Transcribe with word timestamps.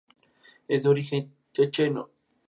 Es 0.67 0.81
de 0.81 0.89
origen 0.89 1.31
checheno. 1.53 2.09